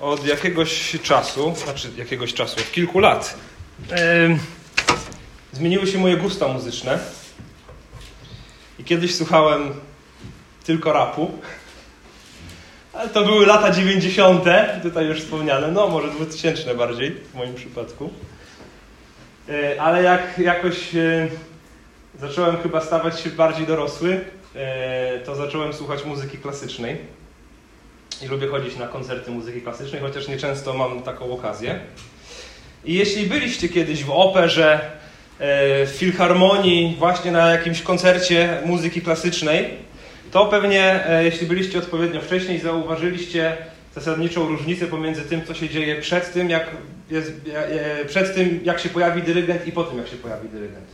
[0.00, 3.36] od jakiegoś czasu, znaczy jakiegoś czasu, od kilku lat,
[5.52, 6.98] zmieniły się moje gusta muzyczne.
[8.78, 9.74] I kiedyś słuchałem
[10.64, 11.30] tylko rapu.
[12.92, 14.44] Ale to były lata 90.,
[14.82, 18.10] tutaj już wspomniane, no może 2000 bardziej w moim przypadku.
[19.48, 21.28] Yy, ale jak jakoś yy,
[22.20, 24.60] zacząłem chyba stawać się bardziej dorosły, yy,
[25.24, 26.98] to zacząłem słuchać muzyki klasycznej
[28.22, 31.80] i lubię chodzić na koncerty muzyki klasycznej, chociaż nieczęsto mam taką okazję.
[32.84, 34.80] I jeśli byliście kiedyś w operze,
[35.38, 39.68] e, w filharmonii, właśnie na jakimś koncercie muzyki klasycznej,
[40.30, 43.56] to pewnie, e, jeśli byliście odpowiednio wcześniej, zauważyliście
[43.94, 46.66] zasadniczą różnicę pomiędzy tym, co się dzieje przed tym, jak,
[47.10, 50.86] jest, e, przed tym, jak się pojawi dyrygent i po tym, jak się pojawi dyrygent.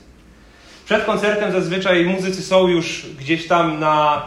[0.84, 4.23] Przed koncertem zazwyczaj muzycy są już gdzieś tam na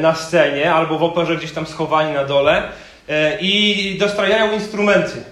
[0.00, 2.62] na scenie albo w operze gdzieś tam schowani na dole
[3.08, 5.22] e, i dostrajają instrumenty.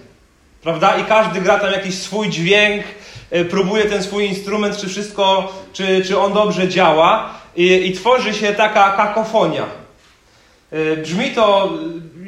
[0.62, 0.96] Prawda?
[0.96, 2.84] I każdy gra tam jakiś swój dźwięk,
[3.30, 8.34] e, próbuje ten swój instrument, czy wszystko, czy, czy on dobrze działa i, i tworzy
[8.34, 9.64] się taka kakofonia.
[11.02, 11.72] Brzmi to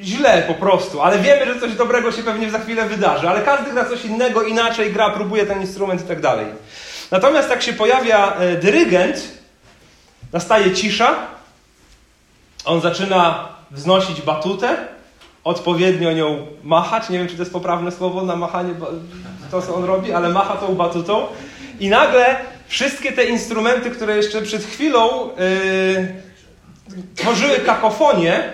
[0.03, 3.73] źle po prostu, ale wiemy, że coś dobrego się pewnie za chwilę wydarzy, ale każdy
[3.73, 6.47] gra coś innego, inaczej gra, próbuje ten instrument i tak dalej.
[7.11, 9.29] Natomiast jak się pojawia dyrygent,
[10.33, 11.15] nastaje cisza,
[12.69, 14.77] on zaczyna wznosić batutę,
[15.45, 17.09] odpowiednio nią machać.
[17.09, 18.75] Nie wiem, czy to jest poprawne słowo na machanie,
[19.51, 21.27] to co on robi, ale macha tą batutą.
[21.81, 26.23] I nagle wszystkie te instrumenty, które jeszcze przed chwilą yy,
[27.15, 28.53] tworzyły kakofonię,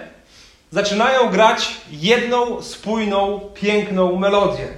[0.71, 4.69] zaczynają grać jedną spójną, piękną melodię.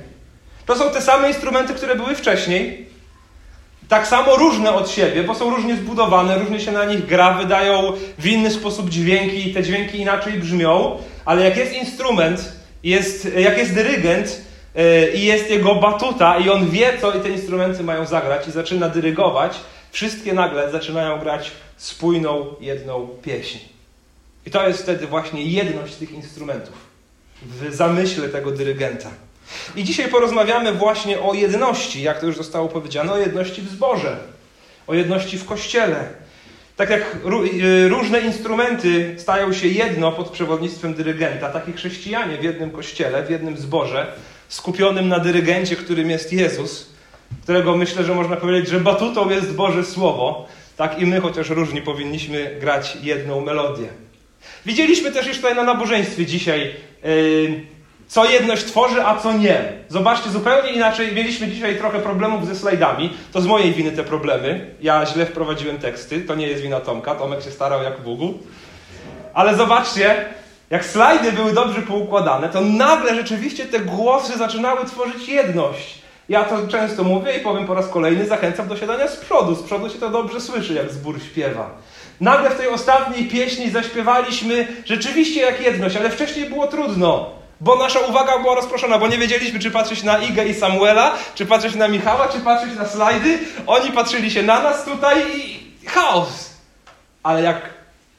[0.66, 2.88] To są te same instrumenty, które były wcześniej,
[3.88, 7.92] tak samo różne od siebie, bo są różnie zbudowane, różnie się na nich gra, wydają
[8.18, 13.58] w inny sposób dźwięki i te dźwięki inaczej brzmią, ale jak jest instrument, jest, jak
[13.58, 14.42] jest dyrygent
[14.74, 18.50] yy, i jest jego batuta i on wie, co i te instrumenty mają zagrać i
[18.50, 23.58] zaczyna dyrygować, wszystkie nagle zaczynają grać spójną, jedną pieśń.
[24.46, 26.74] I to jest wtedy właśnie jedność tych instrumentów
[27.42, 29.10] w zamyśle tego dyrygenta.
[29.76, 34.16] I dzisiaj porozmawiamy właśnie o jedności, jak to już zostało powiedziane, o jedności w zborze,
[34.86, 36.08] o jedności w kościele.
[36.76, 37.16] Tak jak
[37.62, 43.22] y, różne instrumenty stają się jedno pod przewodnictwem dyrygenta, tak i chrześcijanie w jednym kościele,
[43.22, 44.06] w jednym zborze,
[44.48, 46.86] skupionym na dyrygencie, którym jest Jezus,
[47.42, 51.82] którego myślę, że można powiedzieć, że batutą jest Boże Słowo, tak i my, chociaż różni,
[51.82, 53.88] powinniśmy grać jedną melodię.
[54.66, 56.74] Widzieliśmy też już tutaj na nabożeństwie dzisiaj.
[57.04, 57.75] Yy,
[58.08, 59.72] co jedność tworzy, a co nie.
[59.88, 61.14] Zobaczcie, zupełnie inaczej.
[61.14, 63.16] Mieliśmy dzisiaj trochę problemów ze slajdami.
[63.32, 64.74] To z mojej winy te problemy.
[64.80, 66.20] Ja źle wprowadziłem teksty.
[66.20, 67.14] To nie jest wina Tomka.
[67.14, 68.20] Tomek się starał jak Bóg.
[69.34, 70.24] Ale zobaczcie,
[70.70, 75.98] jak slajdy były dobrze poukładane, to nagle rzeczywiście te głosy zaczynały tworzyć jedność.
[76.28, 79.54] Ja to często mówię i powiem po raz kolejny, zachęcam do siadania z przodu.
[79.54, 81.70] Z przodu się to dobrze słyszy, jak zbór śpiewa.
[82.20, 87.30] Nagle w tej ostatniej pieśni zaśpiewaliśmy rzeczywiście jak jedność, ale wcześniej było trudno.
[87.60, 91.46] Bo nasza uwaga była rozproszona, bo nie wiedzieliśmy, czy patrzeć na Igę i Samuela, czy
[91.46, 93.38] patrzeć na Michała, czy patrzeć na slajdy.
[93.66, 96.50] Oni patrzyli się na nas tutaj i chaos.
[97.22, 97.60] Ale jak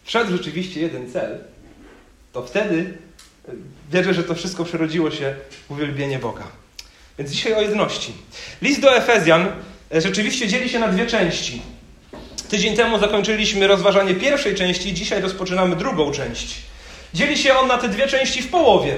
[0.03, 1.37] wszedł rzeczywiście jeden cel,
[2.33, 2.97] to wtedy
[3.47, 3.51] e,
[3.91, 5.35] wierzę, że to wszystko przerodziło się
[5.67, 6.43] w uwielbienie Boga.
[7.17, 8.13] Więc dzisiaj o jedności.
[8.61, 9.47] List do Efezjan
[9.95, 11.61] e, rzeczywiście dzieli się na dwie części.
[12.49, 16.55] Tydzień temu zakończyliśmy rozważanie pierwszej części, dzisiaj rozpoczynamy drugą część.
[17.13, 18.97] Dzieli się on na te dwie części w połowie.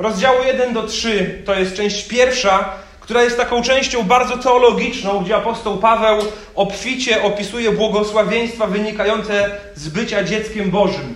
[0.00, 5.36] Rozdziału 1 do 3 to jest część pierwsza, która jest taką częścią bardzo teologiczną, gdzie
[5.36, 6.18] apostoł Paweł
[6.54, 11.14] obficie opisuje błogosławieństwa wynikające z bycia dzieckiem Bożym.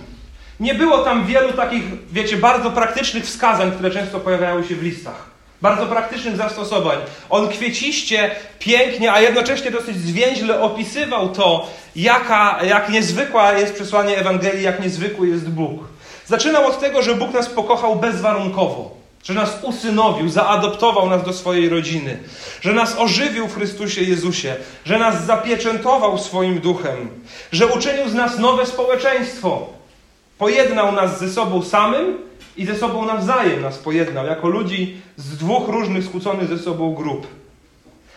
[0.59, 5.25] Nie było tam wielu takich, wiecie, bardzo praktycznych wskazań, które często pojawiają się w listach.
[5.61, 6.97] Bardzo praktycznych zastosowań.
[7.29, 14.63] On kwieciście, pięknie, a jednocześnie dosyć zwięźle opisywał to, jaka, jak niezwykła jest przesłanie Ewangelii,
[14.63, 15.94] jak niezwykły jest Bóg.
[16.27, 18.91] Zaczynał od tego, że Bóg nas pokochał bezwarunkowo,
[19.23, 22.19] że nas usynowił, zaadoptował nas do swojej rodziny,
[22.61, 24.55] że nas ożywił w Chrystusie Jezusie,
[24.85, 27.09] że nas zapieczętował swoim duchem,
[27.51, 29.67] że uczynił z nas nowe społeczeństwo.
[30.37, 32.17] Pojednał nas ze sobą samym
[32.57, 37.27] i ze sobą nawzajem nas pojednał, jako ludzi z dwóch różnych skłóconych ze sobą grup.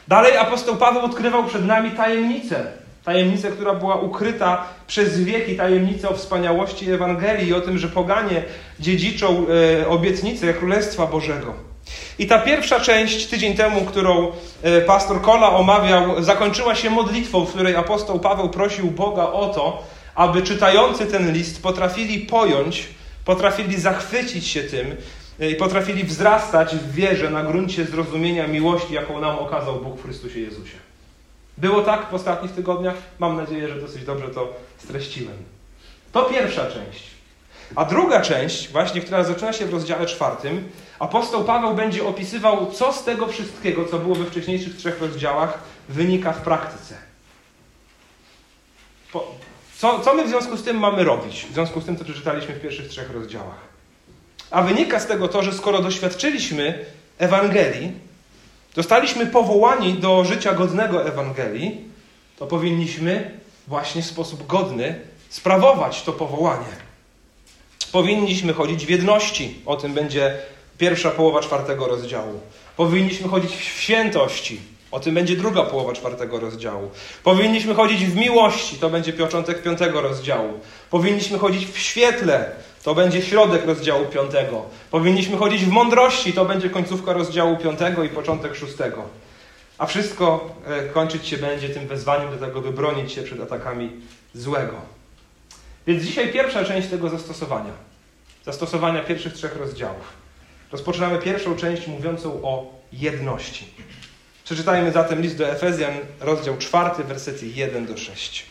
[0.08, 2.66] Dalej apostoł Paweł odkrywał przed nami tajemnicę
[3.08, 8.42] Tajemnicę, która była ukryta przez wieki, tajemnicę o wspaniałości Ewangelii i o tym, że poganie
[8.80, 9.46] dziedziczą
[9.82, 11.54] e, obietnicę Królestwa Bożego.
[12.18, 14.32] I ta pierwsza część tydzień temu, którą
[14.62, 19.82] e, pastor Kola omawiał, zakończyła się modlitwą, w której apostoł Paweł prosił Boga o to,
[20.14, 22.88] aby czytający ten list potrafili pojąć,
[23.24, 24.96] potrafili zachwycić się tym,
[25.52, 30.40] i potrafili wzrastać w wierze na gruncie zrozumienia miłości, jaką nam okazał Bóg w Chrystusie
[30.40, 30.87] Jezusie.
[31.60, 32.94] Było tak w ostatnich tygodniach?
[33.18, 35.36] Mam nadzieję, że dosyć dobrze to streściłem.
[36.12, 37.02] To pierwsza część.
[37.76, 40.68] A druga część, właśnie, która zaczyna się w rozdziale czwartym,
[40.98, 45.58] apostoł Paweł będzie opisywał, co z tego wszystkiego, co było we wcześniejszych trzech rozdziałach,
[45.88, 46.94] wynika w praktyce.
[49.76, 51.46] Co, co my w związku z tym mamy robić?
[51.50, 53.68] W związku z tym, co przeczytaliśmy w pierwszych trzech rozdziałach.
[54.50, 56.84] A wynika z tego to, że skoro doświadczyliśmy
[57.18, 57.92] Ewangelii,
[58.78, 61.80] zostaliśmy powołani do życia godnego Ewangelii,
[62.38, 63.30] to powinniśmy
[63.68, 66.72] właśnie w sposób godny sprawować to powołanie.
[67.92, 69.60] Powinniśmy chodzić w jedności.
[69.66, 70.36] O tym będzie
[70.78, 72.40] pierwsza połowa czwartego rozdziału.
[72.76, 74.60] Powinniśmy chodzić w świętości.
[74.90, 76.90] O tym będzie druga połowa czwartego rozdziału.
[77.24, 78.76] Powinniśmy chodzić w miłości.
[78.76, 80.60] To będzie początek piątego rozdziału.
[80.90, 82.50] Powinniśmy chodzić w świetle.
[82.82, 84.64] To będzie środek rozdziału piątego.
[84.90, 86.32] Powinniśmy chodzić w mądrości.
[86.32, 89.02] To będzie końcówka rozdziału piątego i początek szóstego.
[89.78, 93.90] A wszystko e, kończyć się będzie tym wezwaniem do tego, by bronić się przed atakami
[94.34, 94.74] złego.
[95.86, 97.72] Więc dzisiaj pierwsza część tego zastosowania.
[98.44, 100.12] Zastosowania pierwszych trzech rozdziałów.
[100.72, 103.68] Rozpoczynamy pierwszą część mówiącą o jedności.
[104.44, 108.46] Przeczytajmy zatem list do Efezjan, rozdział czwarty, wersety 1 do 6.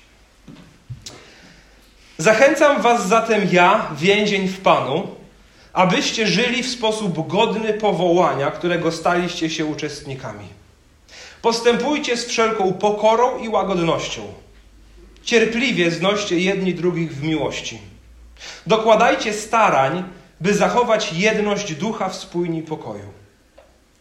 [2.17, 5.07] Zachęcam was zatem ja, więzień w Panu,
[5.73, 10.47] abyście żyli w sposób godny powołania, którego staliście się uczestnikami.
[11.41, 14.21] Postępujcie z wszelką pokorą i łagodnością.
[15.23, 17.79] Cierpliwie znoście jedni drugich w miłości.
[18.67, 20.03] Dokładajcie starań,
[20.41, 23.09] by zachować jedność ducha w spójni pokoju.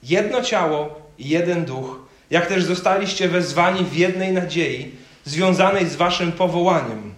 [0.02, 1.98] Jedno ciało i jeden duch,
[2.30, 7.15] jak też zostaliście wezwani w jednej nadziei, związanej z waszym powołaniem.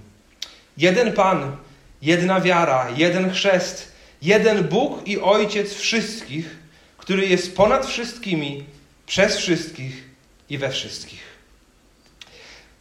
[0.78, 1.56] Jeden Pan,
[2.02, 3.92] jedna wiara, jeden chrzest,
[4.22, 6.56] jeden Bóg i Ojciec wszystkich,
[6.98, 8.64] który jest ponad wszystkimi,
[9.06, 10.04] przez wszystkich
[10.50, 11.22] i we wszystkich.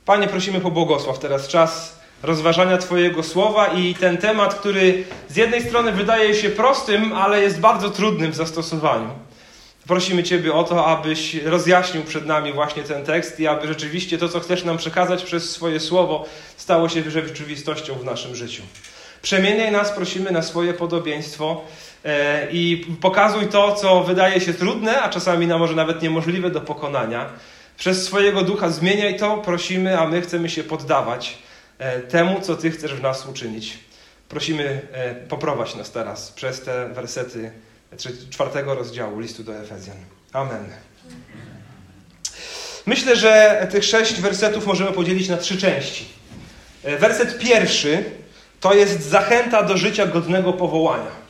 [0.05, 5.61] Panie, prosimy po błogosław teraz czas rozważania Twojego słowa i ten temat, który z jednej
[5.61, 9.09] strony wydaje się prostym, ale jest bardzo trudnym w zastosowaniu.
[9.87, 14.29] Prosimy Ciebie o to, abyś rozjaśnił przed nami właśnie ten tekst i aby rzeczywiście to,
[14.29, 16.25] co chcesz nam przekazać przez swoje słowo,
[16.57, 18.63] stało się rzeczywistością w naszym życiu.
[19.21, 21.63] Przemieniaj nas, prosimy, na swoje podobieństwo
[22.05, 26.61] e, i pokazuj to, co wydaje się trudne, a czasami na może nawet niemożliwe do
[26.61, 27.29] pokonania.
[27.77, 31.37] Przez swojego ducha zmieniaj to, prosimy, a my chcemy się poddawać
[31.79, 33.77] e, temu, co Ty chcesz w nas uczynić.
[34.29, 37.51] Prosimy, e, poprowadź nas teraz przez te wersety
[38.29, 39.97] czwartego rozdziału listu do Efezjan.
[40.33, 40.65] Amen.
[42.85, 46.05] Myślę, że tych sześć wersetów możemy podzielić na trzy części.
[46.83, 48.03] E, werset pierwszy
[48.59, 51.27] to jest zachęta do życia godnego powołania.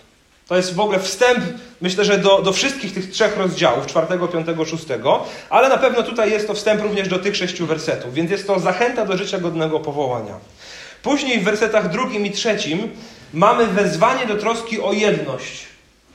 [0.48, 1.39] To jest w ogóle wstęp,
[1.81, 6.31] myślę, że do, do wszystkich tych trzech rozdziałów, czwartego, piątego, szóstego, ale na pewno tutaj
[6.31, 9.80] jest to wstęp również do tych sześciu wersetów, więc jest to zachęta do życia godnego
[9.80, 10.39] powołania.
[11.03, 12.92] Później w wersetach drugim i trzecim
[13.33, 15.66] mamy wezwanie do troski o jedność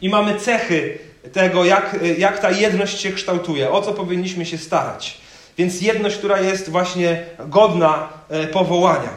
[0.02, 0.98] i mamy cechy
[1.32, 5.20] tego, jak, jak ta jedność się kształtuje, o co powinniśmy się starać.
[5.58, 9.10] Więc jedność, która jest właśnie godna e, powołania.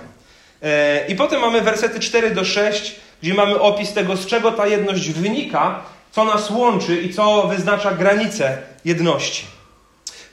[0.63, 4.67] E, I potem mamy wersety 4 do 6, gdzie mamy opis tego, z czego ta
[4.67, 9.45] jedność wynika, co nas łączy i co wyznacza granice jedności.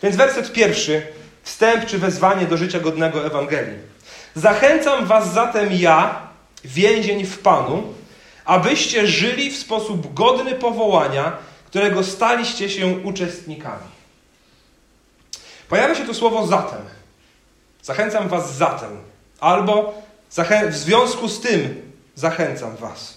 [0.03, 1.03] Więc werset pierwszy,
[1.43, 3.79] wstęp czy wezwanie do życia godnego Ewangelii.
[4.35, 6.19] Zachęcam was zatem ja,
[6.65, 7.83] więzień w Panu,
[8.45, 11.33] abyście żyli w sposób godny powołania,
[11.67, 13.93] którego staliście się uczestnikami.
[15.69, 16.81] Pojawia się tu słowo zatem.
[17.83, 18.99] Zachęcam was zatem.
[19.41, 19.95] Albo
[20.71, 23.15] w związku z tym zachęcam was.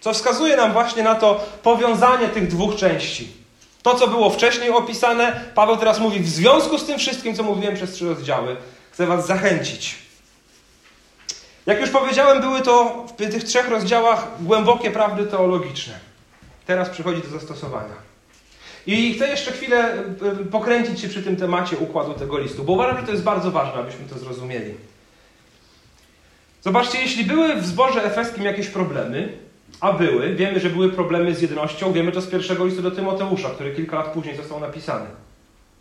[0.00, 3.32] Co wskazuje nam właśnie na to powiązanie tych dwóch części.
[3.82, 7.74] To, co było wcześniej opisane, Paweł teraz mówi, w związku z tym wszystkim, co mówiłem
[7.74, 8.56] przez trzy rozdziały,
[8.92, 10.07] chcę was zachęcić.
[11.68, 15.94] Jak już powiedziałem, były to w tych trzech rozdziałach głębokie prawdy teologiczne.
[16.66, 17.94] Teraz przychodzi do zastosowania.
[18.86, 20.04] I chcę jeszcze chwilę
[20.42, 23.50] y, pokręcić się przy tym temacie układu tego listu, bo uważam, że to jest bardzo
[23.50, 24.74] ważne, abyśmy to zrozumieli.
[26.62, 29.32] Zobaczcie, jeśli były w zborze efeskim jakieś problemy,
[29.80, 33.50] a były, wiemy, że były problemy z jednością, wiemy to z pierwszego listu do Tymoteusza,
[33.50, 35.06] który kilka lat później został napisany.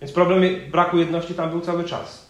[0.02, 2.27] Więc problem braku jedności tam był cały czas.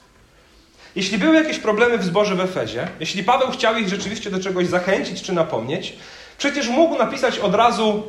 [0.95, 4.67] Jeśli były jakieś problemy w zborze w Efezie, jeśli Paweł chciał ich rzeczywiście do czegoś
[4.67, 5.93] zachęcić czy napomnieć,
[6.37, 8.03] przecież mógł napisać od razu,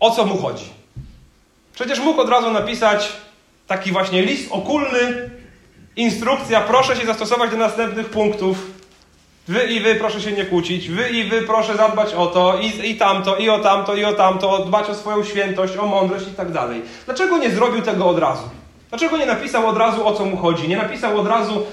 [0.00, 0.64] o co mu chodzi.
[1.74, 3.12] Przecież mógł od razu napisać
[3.66, 5.30] taki właśnie list okulny,
[5.96, 8.76] instrukcja, proszę się zastosować do następnych punktów.
[9.48, 12.90] Wy i wy proszę się nie kłócić, wy i wy proszę zadbać o to, i,
[12.90, 16.30] i tamto, i o tamto, i o tamto, dbać o swoją świętość, o mądrość i
[16.30, 16.82] tak dalej.
[17.04, 18.42] Dlaczego nie zrobił tego od razu?
[18.90, 20.68] Dlaczego nie napisał od razu o co mu chodzi?
[20.68, 21.66] Nie napisał od razu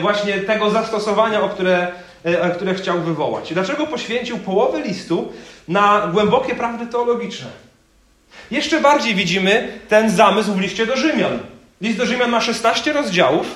[0.00, 1.92] właśnie tego zastosowania, o które,
[2.24, 3.54] yy, które chciał wywołać?
[3.54, 5.32] Dlaczego poświęcił połowę listu
[5.68, 7.46] na głębokie prawdy teologiczne?
[8.50, 11.38] Jeszcze bardziej widzimy ten zamysł w liście do Rzymian.
[11.80, 13.46] List do Rzymian ma 16 rozdziałów.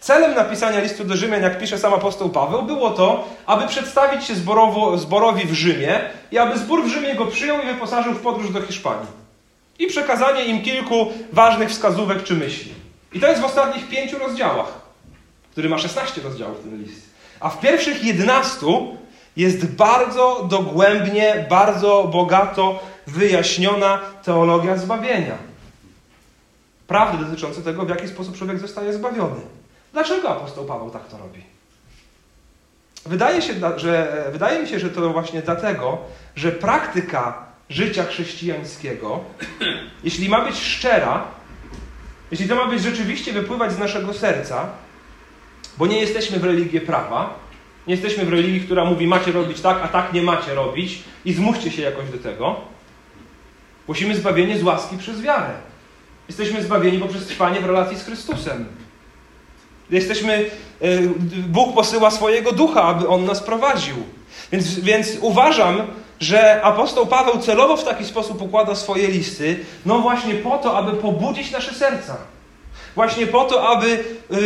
[0.00, 4.34] Celem napisania listu do Rzymian, jak pisze sam apostoł Paweł, było to, aby przedstawić się
[4.34, 6.00] zborowo, zborowi w Rzymie
[6.32, 9.06] i aby zbór w Rzymie go przyjął i wyposażył w podróż do Hiszpanii.
[9.78, 12.72] I przekazanie im kilku ważnych wskazówek czy myśli.
[13.12, 14.79] I to jest w ostatnich pięciu rozdziałach,
[15.50, 17.10] który ma 16 rozdziałów ten list.
[17.40, 18.66] A w pierwszych 11
[19.36, 25.38] jest bardzo dogłębnie, bardzo bogato wyjaśniona teologia zbawienia.
[26.86, 29.40] Prawdy dotyczące tego, w jaki sposób człowiek zostaje zbawiony.
[29.92, 31.42] Dlaczego apostoł Paweł tak to robi?
[33.06, 35.98] Wydaje, się, że, wydaje mi się, że to właśnie dlatego,
[36.36, 39.20] że praktyka życia chrześcijańskiego,
[40.04, 41.24] jeśli ma być szczera,
[42.30, 44.66] jeśli to ma być rzeczywiście wypływać z naszego serca,
[45.80, 47.34] bo nie jesteśmy w religii prawa,
[47.86, 51.32] nie jesteśmy w religii, która mówi macie robić tak, a tak nie macie robić i
[51.32, 52.56] zmuście się jakoś do tego.
[53.88, 55.50] Musimy zbawienie z łaski przez wiarę.
[56.28, 58.66] Jesteśmy zbawieni poprzez trwanie w relacji z Chrystusem.
[59.90, 60.88] Jesteśmy, e,
[61.48, 63.96] Bóg posyła swojego ducha, aby on nas prowadził.
[64.52, 65.82] Więc, więc uważam,
[66.20, 70.92] że apostoł Paweł celowo w taki sposób układa swoje listy, no właśnie po to, aby
[70.92, 72.16] pobudzić nasze serca.
[72.94, 74.36] Właśnie po to, aby y,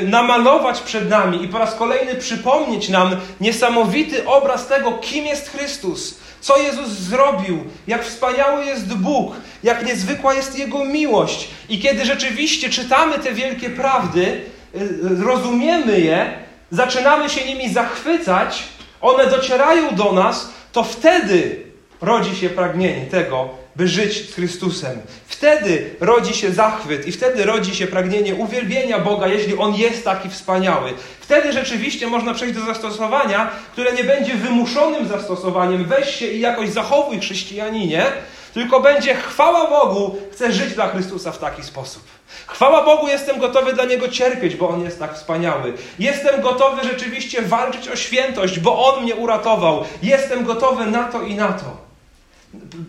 [0.00, 5.50] y, namalować przed nami i po raz kolejny przypomnieć nam niesamowity obraz tego, kim jest
[5.50, 11.48] Chrystus, co Jezus zrobił, jak wspaniały jest Bóg, jak niezwykła jest Jego miłość.
[11.68, 14.40] I kiedy rzeczywiście czytamy te wielkie prawdy,
[14.74, 16.38] y, rozumiemy je,
[16.70, 18.62] zaczynamy się nimi zachwycać,
[19.00, 21.63] one docierają do nas, to wtedy
[22.00, 25.00] rodzi się pragnienie tego, by żyć z Chrystusem.
[25.26, 30.28] Wtedy rodzi się zachwyt i wtedy rodzi się pragnienie uwielbienia Boga, jeśli On jest taki
[30.28, 30.92] wspaniały.
[31.20, 35.84] Wtedy rzeczywiście można przejść do zastosowania, które nie będzie wymuszonym zastosowaniem.
[35.84, 38.06] Weź się i jakoś zachowuj chrześcijaninie,
[38.54, 42.02] tylko będzie chwała Bogu, chcę żyć dla Chrystusa w taki sposób.
[42.46, 45.72] Chwała Bogu, jestem gotowy dla Niego cierpieć, bo On jest tak wspaniały.
[45.98, 49.84] Jestem gotowy rzeczywiście walczyć o świętość, bo On mnie uratował.
[50.02, 51.83] Jestem gotowy na to i na to.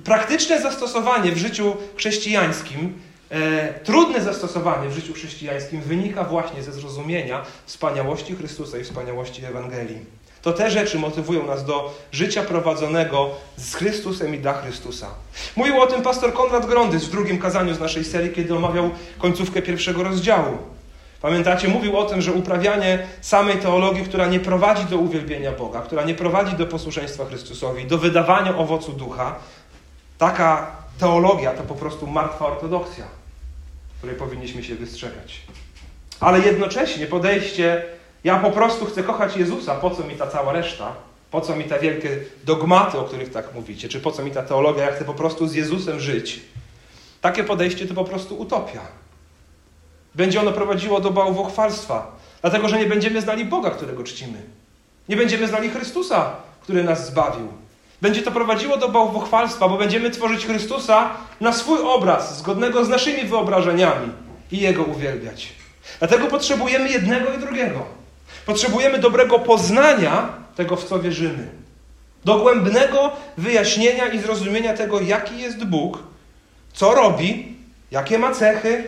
[0.03, 2.93] Praktyczne zastosowanie w życiu chrześcijańskim,
[3.29, 10.15] e, trudne zastosowanie w życiu chrześcijańskim wynika właśnie ze zrozumienia wspaniałości Chrystusa i wspaniałości Ewangelii.
[10.41, 15.07] To te rzeczy motywują nas do życia prowadzonego z Chrystusem i dla Chrystusa.
[15.55, 19.62] Mówił o tym pastor Konrad Grondys w drugim kazaniu z naszej serii, kiedy omawiał końcówkę
[19.62, 20.57] pierwszego rozdziału.
[21.22, 26.03] Pamiętacie, mówił o tym, że uprawianie samej teologii, która nie prowadzi do uwielbienia Boga, która
[26.03, 29.36] nie prowadzi do posłuszeństwa Chrystusowi, do wydawania owocu ducha,
[30.17, 33.05] taka teologia to po prostu martwa ortodoksja,
[33.98, 35.41] której powinniśmy się wystrzegać.
[36.19, 37.84] Ale jednocześnie podejście,
[38.24, 40.93] ja po prostu chcę kochać Jezusa, po co mi ta cała reszta,
[41.31, 44.43] po co mi te wielkie dogmaty, o których tak mówicie, czy po co mi ta
[44.43, 46.41] teologia, ja chcę po prostu z Jezusem żyć.
[47.22, 48.81] Takie podejście to po prostu utopia.
[50.15, 54.41] Będzie ono prowadziło do bałwochwalstwa, dlatego że nie będziemy znali Boga, którego czcimy.
[55.10, 57.48] Nie będziemy znali Chrystusa, który nas zbawił.
[58.01, 61.09] Będzie to prowadziło do bałwochwalstwa, bo będziemy tworzyć Chrystusa
[61.41, 64.11] na swój obraz, zgodnego z naszymi wyobrażeniami
[64.51, 65.53] i Jego uwielbiać.
[65.99, 67.85] Dlatego potrzebujemy jednego i drugiego.
[68.45, 71.47] Potrzebujemy dobrego poznania tego, w co wierzymy.
[72.25, 75.99] Dogłębnego wyjaśnienia i zrozumienia tego, jaki jest Bóg,
[76.73, 77.55] co robi,
[77.91, 78.83] jakie ma cechy,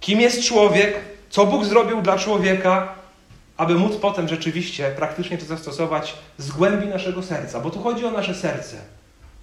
[0.00, 0.94] kim jest człowiek,
[1.30, 2.94] co Bóg zrobił dla człowieka,
[3.58, 8.10] aby móc potem rzeczywiście praktycznie to zastosować z głębi naszego serca, bo tu chodzi o
[8.10, 8.76] nasze serce.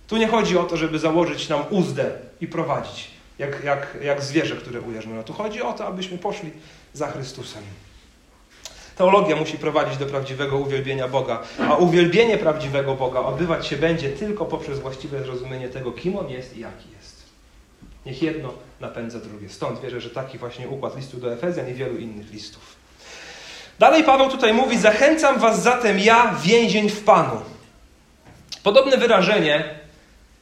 [0.07, 3.07] Tu nie chodzi o to, żeby założyć nam uzdę i prowadzić,
[3.39, 5.15] jak, jak, jak zwierzę, które ujeżdżamy.
[5.15, 6.51] No, tu chodzi o to, abyśmy poszli
[6.93, 7.63] za Chrystusem.
[8.97, 14.45] Teologia musi prowadzić do prawdziwego uwielbienia Boga, a uwielbienie prawdziwego Boga odbywać się będzie tylko
[14.45, 17.23] poprzez właściwe zrozumienie tego, kim On jest i jaki jest.
[18.05, 19.49] Niech jedno napędza drugie.
[19.49, 22.84] Stąd wierzę, że taki właśnie układ listu do Efezjan i wielu innych listów.
[23.79, 27.41] Dalej Paweł tutaj mówi: Zachęcam was zatem ja, więzień w Panu.
[28.63, 29.79] Podobne wyrażenie,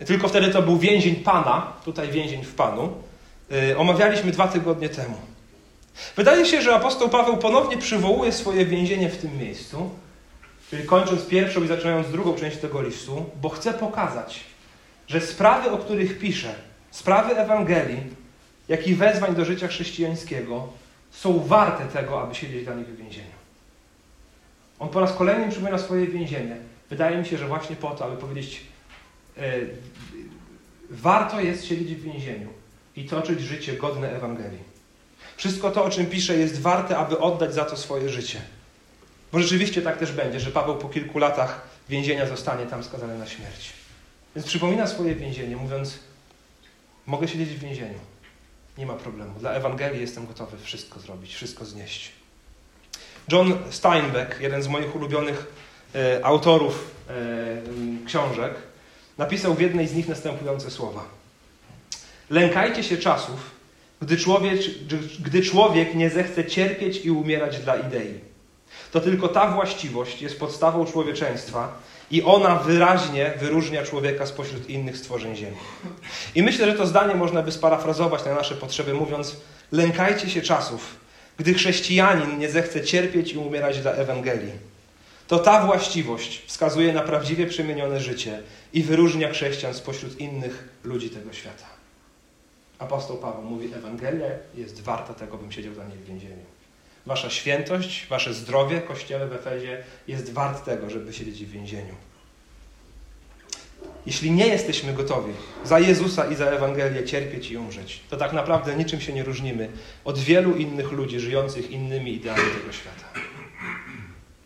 [0.06, 2.94] tylko wtedy to był więzień Pana, tutaj więzień w Panu,
[3.50, 5.18] yy, omawialiśmy dwa tygodnie temu.
[6.16, 9.90] Wydaje się, że apostoł Paweł ponownie przywołuje swoje więzienie w tym miejscu,
[10.70, 14.40] czyli kończąc pierwszą i zaczynając drugą część tego listu, bo chce pokazać,
[15.08, 16.56] że sprawy, o których pisze,
[16.92, 18.04] sprawy Ewangelii,
[18.68, 20.68] jak i wezwań do życia chrześcijańskiego,
[21.14, 23.44] są warte tego, aby siedzieć dla nich w więzieniu.
[24.80, 26.58] On po raz kolejny przypomina swoje więzienie.
[26.90, 28.62] Wydaje mi się, że właśnie po to, aby powiedzieć,
[29.38, 29.54] e,
[30.90, 32.50] warto jest siedzieć w więzieniu
[32.96, 34.74] i toczyć życie godne Ewangelii.
[35.38, 38.42] Wszystko to, o czym pisze, jest warte, aby oddać za to swoje życie.
[39.32, 43.28] Bo rzeczywiście tak też będzie, że Paweł po kilku latach więzienia zostanie tam skazany na
[43.28, 43.74] śmierć.
[44.36, 46.00] Więc przypomina swoje więzienie, mówiąc:
[47.06, 48.00] Mogę siedzieć w więzieniu.
[48.78, 49.40] Nie ma problemu.
[49.40, 52.12] Dla Ewangelii jestem gotowy wszystko zrobić, wszystko znieść.
[53.32, 55.46] John Steinbeck, jeden z moich ulubionych
[55.96, 58.54] e, autorów e, książek,
[59.18, 61.06] napisał w jednej z nich następujące słowa:
[62.30, 63.52] Lękajcie się czasów,
[64.02, 64.60] gdy człowiek,
[65.20, 68.20] gdy człowiek nie zechce cierpieć i umierać dla idei.
[68.92, 71.80] To tylko ta właściwość jest podstawą człowieczeństwa
[72.12, 75.58] i ona wyraźnie wyróżnia człowieka spośród innych stworzeń ziemi.
[76.36, 79.36] I myślę, że to zdanie można by sparafrazować na nasze potrzeby, mówiąc:
[79.72, 80.96] lękajcie się czasów,
[81.38, 84.52] gdy chrześcijanin nie zechce cierpieć i umierać dla Ewangelii.
[85.28, 88.40] To ta właściwość wskazuje na prawdziwie przemienione życie
[88.74, 91.66] i wyróżnia chrześcijan spośród innych ludzi tego świata.
[92.80, 96.53] Apostoł Paweł mówi: Ewangelia jest warta tego, bym siedział za niej w więzieniu.
[97.06, 101.96] Wasza świętość, wasze zdrowie, kościele w Efezie jest wart tego, żeby siedzieć w więzieniu.
[104.06, 105.34] Jeśli nie jesteśmy gotowi
[105.66, 109.70] za Jezusa i za Ewangelię cierpieć i umrzeć, to tak naprawdę niczym się nie różnimy
[110.06, 113.06] od wielu innych ludzi żyjących innymi ideami tego świata.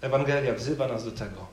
[0.01, 1.47] Ewangelia wzywa nas do tego,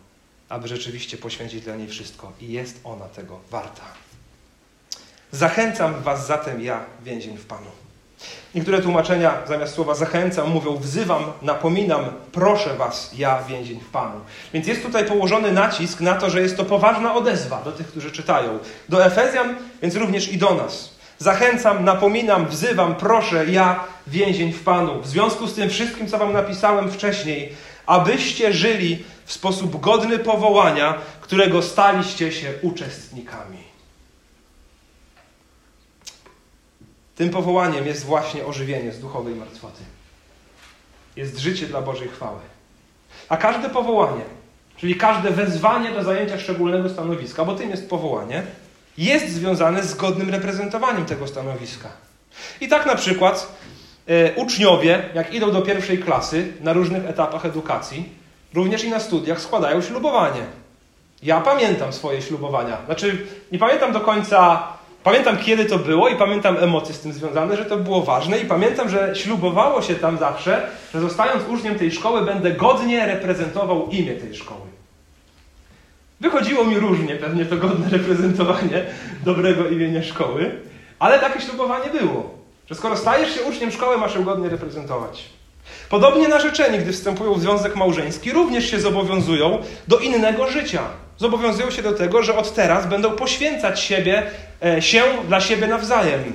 [0.49, 3.85] aby rzeczywiście poświęcić dla niej wszystko i jest ona tego warta.
[5.33, 7.84] Zachęcam Was zatem ja, więzień w Panu.
[8.55, 14.21] Niektóre tłumaczenia zamiast słowa zachęcam mówią wzywam, napominam, proszę Was, ja, więzień w Panu.
[14.53, 18.11] Więc jest tutaj położony nacisk na to, że jest to poważna odezwa do tych, którzy
[18.11, 18.59] czytają.
[18.89, 20.95] Do Efezjan, więc również i do nas.
[21.19, 25.01] Zachęcam, napominam, wzywam, proszę, ja, więzień w Panu.
[25.01, 27.53] W związku z tym wszystkim, co Wam napisałem wcześniej,
[27.87, 33.64] abyście żyli w sposób godny powołania, którego staliście się uczestnikami.
[37.17, 39.83] Tym powołaniem jest właśnie ożywienie z duchowej martwoty.
[41.17, 42.41] Jest życie dla Bożej chwały.
[43.29, 44.25] A każde powołanie,
[44.77, 48.43] czyli każde wezwanie do zajęcia szczególnego stanowiska, bo tym jest powołanie,
[48.99, 51.89] jest związane z godnym reprezentowaniem tego stanowiska.
[52.61, 53.57] I tak na przykład
[54.07, 58.09] e, uczniowie, jak idą do pierwszej klasy na różnych etapach edukacji,
[58.55, 60.43] również i na studiach składają ślubowanie.
[61.23, 62.79] Ja pamiętam swoje ślubowania.
[62.87, 64.69] Znaczy, nie pamiętam do końca
[65.05, 68.45] Pamiętam, kiedy to było i pamiętam emocje z tym związane, że to było ważne i
[68.45, 74.13] pamiętam, że ślubowało się tam zawsze, że zostając uczniem tej szkoły będę godnie reprezentował imię
[74.13, 74.61] tej szkoły.
[76.21, 78.85] Wychodziło mi różnie pewnie to godne reprezentowanie
[79.25, 80.51] dobrego imienia szkoły,
[80.99, 82.31] ale takie ślubowanie było,
[82.71, 85.25] że skoro stajesz się uczniem szkoły, masz ją godnie reprezentować.
[85.89, 90.83] Podobnie narzeczeni, gdy wstępują w związek małżeński, również się zobowiązują do innego życia.
[91.19, 94.23] Zobowiązują się do tego, że od teraz będą poświęcać siebie,
[94.65, 96.33] e, się dla siebie nawzajem.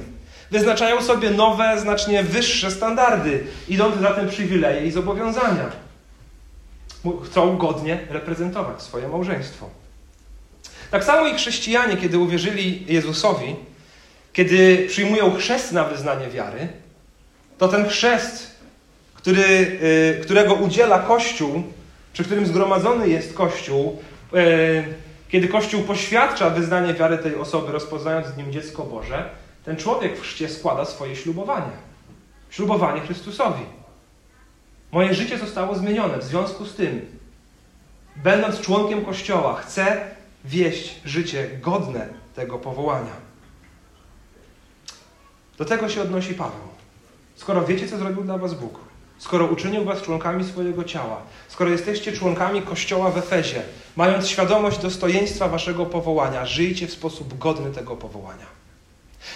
[0.52, 5.70] Wyznaczają sobie nowe, znacznie wyższe standardy, idąc za tym przywileje i zobowiązania.
[7.26, 9.70] Chcą godnie reprezentować swoje małżeństwo.
[10.92, 13.56] Tak samo i chrześcijanie, kiedy uwierzyli Jezusowi,
[14.34, 16.68] kiedy przyjmują chrzest na wyznanie wiary,
[17.58, 18.52] to ten chrzest,
[19.14, 21.64] który, y, którego udziela Kościół,
[22.14, 24.00] przy którym zgromadzony jest Kościół,
[25.30, 29.30] kiedy Kościół poświadcza wyznanie wiary tej osoby, rozpoznając w nim dziecko Boże,
[29.66, 31.72] ten człowiek w chrzcie składa swoje ślubowanie.
[32.50, 33.64] Ślubowanie Chrystusowi.
[34.92, 36.18] Moje życie zostało zmienione.
[36.18, 37.06] W związku z tym,
[38.16, 40.02] będąc członkiem Kościoła, chcę
[40.46, 43.14] wieść życie godne tego powołania.
[45.58, 46.70] Do tego się odnosi Paweł.
[47.36, 48.80] Skoro wiecie, co zrobił dla Was Bóg,
[49.18, 53.62] skoro uczynił was członkami swojego ciała, skoro jesteście członkami Kościoła w Efezie,
[54.00, 58.46] mając świadomość dostojeństwa waszego powołania, żyjcie w sposób godny tego powołania.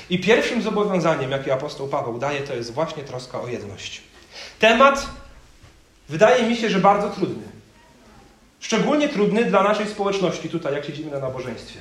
[0.10, 4.02] I pierwszym zobowiązaniem, jakie apostoł Paweł daje, to jest właśnie troska o jedność.
[4.60, 5.10] Temat
[6.10, 7.43] wydaje mi się, że bardzo trudny.
[8.60, 11.80] Szczególnie trudny dla naszej społeczności tutaj, jak siedzimy na nabożeństwie.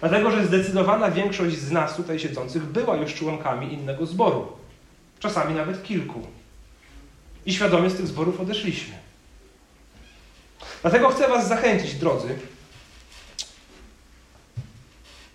[0.00, 4.46] Dlatego, że zdecydowana większość z nas tutaj siedzących była już członkami innego zboru.
[5.18, 6.20] Czasami nawet kilku
[7.46, 9.05] i świadomie z tych zborów odeszliśmy.
[10.86, 12.28] Dlatego chcę Was zachęcić, drodzy,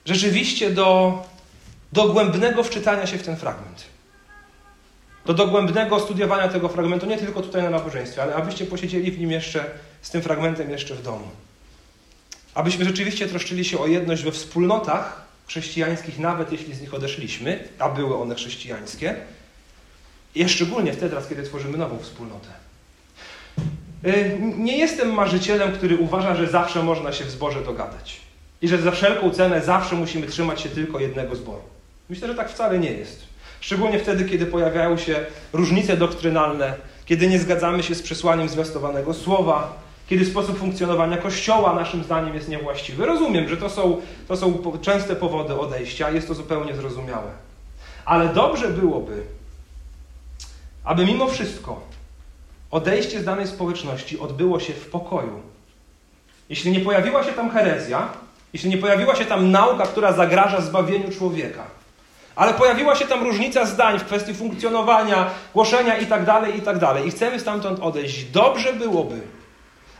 [0.06, 1.20] rzeczywiście do
[1.92, 3.84] dogłębnego wczytania się w ten fragment.
[5.26, 9.32] Do dogłębnego studiowania tego fragmentu, nie tylko tutaj na nabożeństwie, ale abyście posiedzieli w nim
[9.32, 9.66] jeszcze,
[10.02, 11.28] z tym fragmentem jeszcze w domu.
[12.54, 17.90] Abyśmy rzeczywiście troszczyli się o jedność we wspólnotach chrześcijańskich, nawet jeśli z nich odeszliśmy, a
[17.90, 19.16] były one chrześcijańskie,
[20.36, 22.71] i szczególnie wtedy, teraz, kiedy tworzymy nową wspólnotę.
[24.06, 28.22] Y, nie jestem marzycielem, który uważa, że zawsze można się w zborze dogadać.
[28.62, 31.62] I że za wszelką cenę zawsze musimy trzymać się tylko jednego zboru.
[32.10, 33.22] Myślę, że tak wcale nie jest.
[33.60, 36.74] Szczególnie wtedy, kiedy pojawiają się różnice doktrynalne,
[37.06, 42.50] kiedy nie zgadzamy się z przesłaniem zwiastowanego słowa, kiedy sposób funkcjonowania Kościoła naszym zdaniem jest
[42.50, 43.06] niewłaściwy.
[43.06, 47.32] Rozumiem, że to są, to są częste powody odejścia, jest to zupełnie zrozumiałe.
[48.06, 49.24] Ale dobrze byłoby,
[50.84, 51.82] aby mimo wszystko
[52.72, 55.42] odejście z danej społeczności odbyło się w pokoju.
[56.50, 58.10] Jeśli nie pojawiła się tam herezja,
[58.54, 61.64] jeśli nie pojawiła się tam nauka, która zagraża zbawieniu człowieka,
[62.36, 66.80] ale pojawiła się tam różnica zdań w kwestii funkcjonowania, głoszenia itd., tak itd.
[66.80, 69.22] Tak i chcemy stamtąd odejść, dobrze byłoby,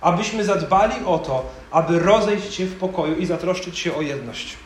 [0.02, 4.58] abyśmy zadbali o to, aby rozejść się w pokoju i zatroszczyć się o jedność.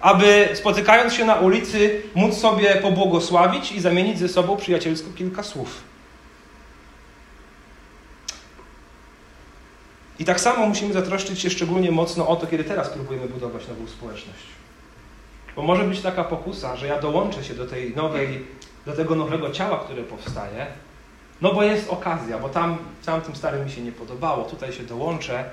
[0.00, 5.93] Aby spotykając się na ulicy, móc sobie pobłogosławić i zamienić ze sobą przyjacielsko kilka słów.
[10.18, 13.86] I tak samo musimy zatroszczyć się szczególnie mocno o to, kiedy teraz próbujemy budować nową
[13.86, 14.44] społeczność.
[15.56, 18.46] Bo może być taka pokusa, że ja dołączę się do tej nowej,
[18.86, 20.66] do tego nowego ciała, które powstaje,
[21.40, 24.82] no bo jest okazja, bo tam całym tym starym mi się nie podobało, tutaj się
[24.82, 25.44] dołączę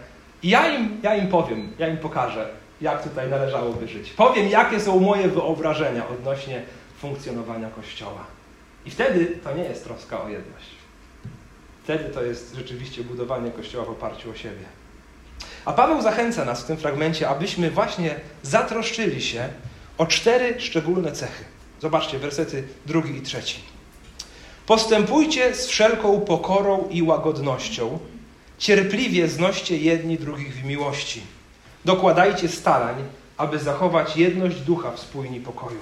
[0.43, 2.49] i ja im, ja im powiem, ja im pokażę,
[2.81, 4.09] jak tutaj należałoby żyć.
[4.09, 6.63] Powiem, jakie są moje wyobrażenia odnośnie
[6.97, 8.25] funkcjonowania Kościoła.
[8.85, 10.80] I wtedy to nie jest troska o jedność.
[11.83, 14.65] Wtedy to jest rzeczywiście budowanie Kościoła w oparciu o siebie.
[15.65, 19.49] A Paweł zachęca nas w tym fragmencie, abyśmy właśnie zatroszczyli się
[19.97, 21.43] o cztery szczególne cechy.
[21.79, 23.59] Zobaczcie, wersety drugi i trzeci.
[24.65, 27.99] Postępujcie z wszelką pokorą i łagodnością,
[28.57, 31.21] cierpliwie znoście jedni drugich w miłości.
[31.85, 32.95] Dokładajcie starań,
[33.37, 35.79] aby zachować jedność ducha w spójni pokoju.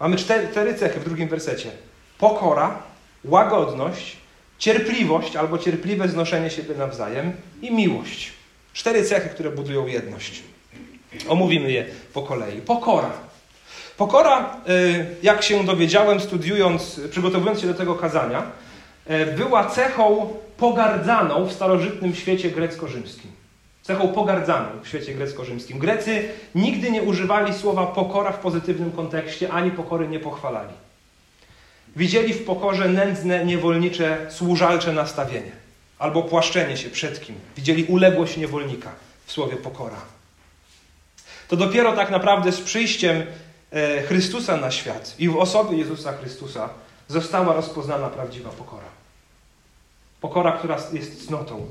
[0.00, 1.70] Mamy cztery, cztery cechy w drugim wersecie.
[2.18, 2.82] Pokora,
[3.24, 4.16] łagodność,
[4.64, 8.32] cierpliwość albo cierpliwe znoszenie siebie nawzajem i miłość.
[8.72, 10.42] Cztery cechy, które budują jedność.
[11.28, 12.60] Omówimy je po kolei.
[12.60, 13.10] Pokora.
[13.96, 18.42] Pokora, y, jak się dowiedziałem, studiując, przygotowując się do tego kazania,
[19.10, 23.30] y, była cechą pogardzaną w starożytnym świecie grecko-rzymskim.
[23.82, 25.78] Cechą pogardzaną w świecie grecko-rzymskim.
[25.78, 30.83] Grecy nigdy nie używali słowa pokora w pozytywnym kontekście, ani pokory nie pochwalali.
[31.96, 35.52] Widzieli w pokorze nędzne, niewolnicze, służalcze nastawienie
[35.98, 37.34] albo płaszczenie się przed kim.
[37.56, 38.92] Widzieli uległość niewolnika
[39.26, 40.00] w słowie pokora.
[41.48, 43.22] To dopiero tak naprawdę z przyjściem
[43.70, 46.68] e, Chrystusa na świat i w osobie Jezusa Chrystusa
[47.08, 48.86] została rozpoznana prawdziwa pokora.
[50.20, 51.66] Pokora, która jest cnotą.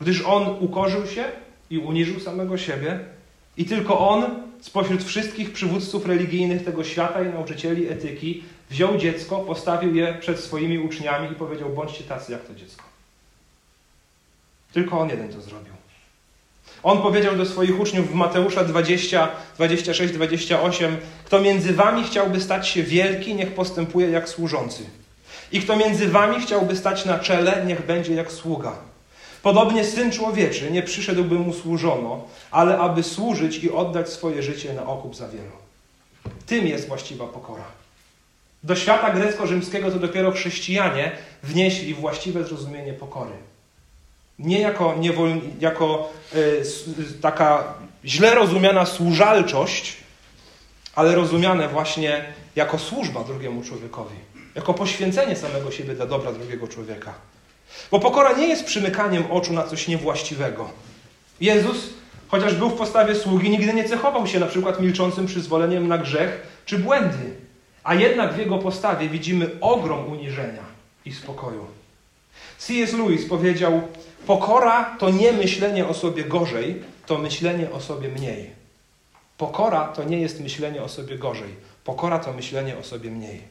[0.00, 1.24] Gdyż On ukorzył się
[1.70, 3.00] i uniżył samego siebie
[3.56, 9.94] i tylko On spośród wszystkich przywódców religijnych tego świata i nauczycieli etyki wziął dziecko, postawił
[9.94, 12.82] je przed swoimi uczniami i powiedział: bądźcie tacy jak to dziecko.
[14.72, 15.72] Tylko On jeden to zrobił.
[16.82, 22.68] On powiedział do swoich uczniów w Mateusza 20, 26, 28: Kto między wami chciałby stać
[22.68, 24.82] się wielki, niech postępuje jak służący.
[25.52, 28.72] I kto między wami chciałby stać na czele, niech będzie jak sługa.
[29.42, 34.72] Podobnie syn człowieczy nie przyszedł, by mu służono, ale aby służyć i oddać swoje życie
[34.72, 35.52] na okup za wielu.
[36.46, 37.79] Tym jest właściwa pokora.
[38.62, 43.32] Do świata grecko-rzymskiego to dopiero chrześcijanie wnieśli właściwe zrozumienie pokory.
[44.38, 46.62] Nie jako, niewol, jako y,
[47.20, 49.96] taka źle rozumiana służalczość,
[50.94, 52.24] ale rozumiane właśnie
[52.56, 54.16] jako służba drugiemu człowiekowi,
[54.54, 57.14] jako poświęcenie samego siebie dla dobra drugiego człowieka.
[57.90, 60.70] Bo pokora nie jest przymykaniem oczu na coś niewłaściwego.
[61.40, 61.90] Jezus,
[62.28, 66.46] chociaż był w postawie sługi, nigdy nie cechował się na przykład milczącym przyzwoleniem na grzech
[66.64, 67.39] czy błędy.
[67.84, 70.62] A jednak w jego postawie widzimy ogrom uniżenia
[71.04, 71.66] i spokoju.
[72.58, 72.92] C.S.
[72.92, 73.82] Lewis powiedział:
[74.26, 78.50] Pokora to nie myślenie o sobie gorzej, to myślenie o sobie mniej.
[79.38, 83.42] Pokora to nie jest myślenie o sobie gorzej, pokora to myślenie o sobie mniej.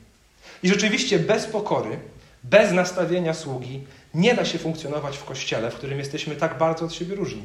[0.63, 2.00] I rzeczywiście bez pokory,
[2.44, 6.94] bez nastawienia sługi, nie da się funkcjonować w kościele, w którym jesteśmy tak bardzo od
[6.94, 7.44] siebie różni,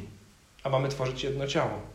[0.63, 1.94] a mamy tworzyć jedno ciało.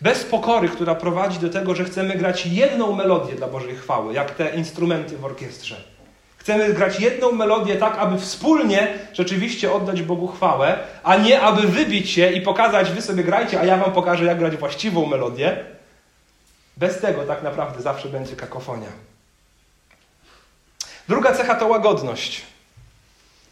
[0.00, 4.30] Bez pokory, która prowadzi do tego, że chcemy grać jedną melodię dla Bożej chwały, jak
[4.30, 5.92] te instrumenty w orkiestrze.
[6.36, 12.10] Chcemy grać jedną melodię tak, aby wspólnie rzeczywiście oddać Bogu chwałę, a nie aby wybić
[12.10, 15.64] się i pokazać, wy sobie grajcie, a ja wam pokażę, jak grać właściwą melodię.
[16.76, 18.88] Bez tego tak naprawdę zawsze będzie kakofonia.
[21.08, 22.42] Druga cecha to łagodność.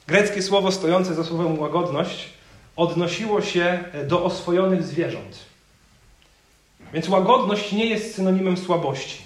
[0.06, 2.28] Greckie słowo stojące za słowem łagodność
[2.76, 5.49] odnosiło się do oswojonych zwierząt.
[6.92, 9.22] Więc łagodność nie jest synonimem słabości.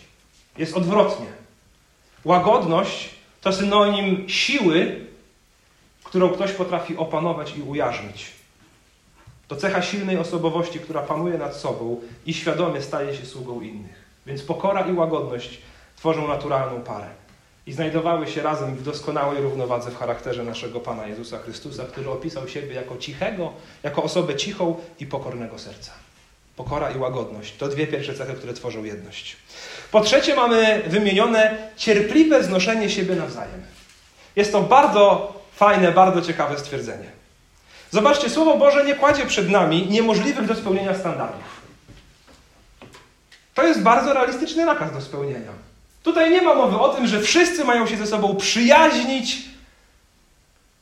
[0.58, 1.26] Jest odwrotnie.
[2.24, 5.06] Łagodność to synonim siły,
[6.04, 8.30] którą ktoś potrafi opanować i ujarzmić.
[9.48, 14.04] To cecha silnej osobowości, która panuje nad sobą i świadomie staje się sługą innych.
[14.26, 15.58] Więc pokora i łagodność
[15.96, 17.06] tworzą naturalną parę.
[17.66, 22.48] I znajdowały się razem w doskonałej równowadze w charakterze naszego Pana Jezusa Chrystusa, który opisał
[22.48, 25.92] siebie jako cichego, jako osobę cichą i pokornego serca.
[26.56, 29.36] Pokora i łagodność to dwie pierwsze cechy, które tworzą jedność.
[29.90, 33.62] Po trzecie, mamy wymienione cierpliwe znoszenie siebie nawzajem.
[34.36, 37.10] Jest to bardzo fajne, bardzo ciekawe stwierdzenie.
[37.90, 41.64] Zobaczcie, Słowo Boże nie kładzie przed nami niemożliwych do spełnienia standardów.
[43.54, 45.52] To jest bardzo realistyczny nakaz do spełnienia.
[46.02, 49.53] Tutaj nie ma mowy o tym, że wszyscy mają się ze sobą przyjaźnić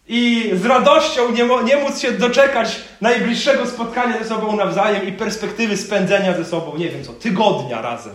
[0.08, 5.76] i z radością nie, nie móc się doczekać najbliższego spotkania ze sobą nawzajem i perspektywy
[5.76, 8.12] spędzenia ze sobą, nie wiem co, tygodnia razem.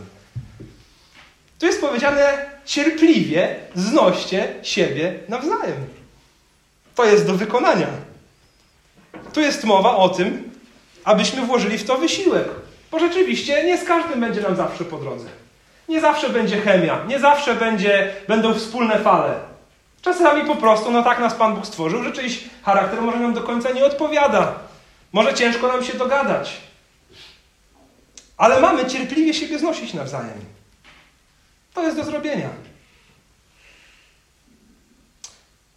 [1.60, 5.86] Tu jest powiedziane cierpliwie znoście siebie nawzajem.
[6.96, 7.88] To jest do wykonania.
[9.34, 10.52] Tu jest mowa o tym,
[11.04, 12.48] abyśmy włożyli w to wysiłek.
[12.92, 15.28] Bo rzeczywiście nie z każdym będzie nam zawsze po drodze.
[15.90, 19.34] Nie zawsze będzie chemia, nie zawsze będzie, będą wspólne fale.
[20.02, 23.44] Czasami po prostu, no tak nas Pan Bóg stworzył, że czyjś charakter może nam do
[23.44, 24.60] końca nie odpowiada.
[25.14, 26.58] Może ciężko nam się dogadać.
[28.38, 30.46] Ale mamy cierpliwie siebie znosić nawzajem.
[31.74, 32.50] To jest do zrobienia.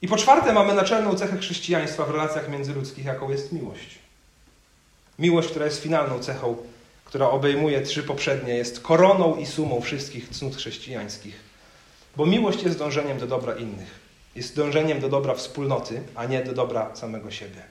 [0.03, 3.99] I po czwarte mamy naczelną cechę chrześcijaństwa w relacjach międzyludzkich, jaką jest miłość.
[5.19, 6.57] Miłość, która jest finalną cechą,
[7.05, 11.41] która obejmuje trzy poprzednie, jest koroną i sumą wszystkich cnót chrześcijańskich.
[12.17, 14.10] Bo miłość jest dążeniem do dobra innych.
[14.35, 17.63] Jest dążeniem do dobra wspólnoty, a nie do dobra samego siebie.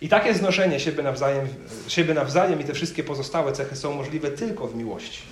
[0.00, 1.48] I takie znoszenie siebie nawzajem,
[1.88, 5.22] siebie nawzajem i te wszystkie pozostałe cechy są możliwe tylko w miłości.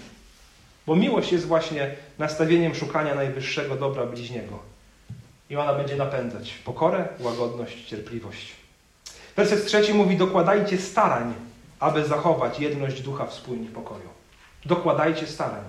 [0.86, 4.58] Bo miłość jest właśnie nastawieniem szukania najwyższego dobra bliźniego.
[5.50, 8.52] I ona będzie napędzać pokorę, łagodność, cierpliwość.
[9.36, 11.34] Werset trzeci mówi: Dokładajcie starań,
[11.80, 14.08] aby zachować jedność ducha w spójni pokoju.
[14.64, 15.64] Dokładajcie starań.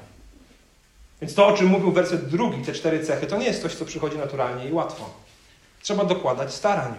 [1.25, 3.85] Więc to, o czym mówił werset drugi, te cztery cechy, to nie jest coś, co
[3.85, 5.09] przychodzi naturalnie i łatwo.
[5.81, 6.93] Trzeba dokładać starań,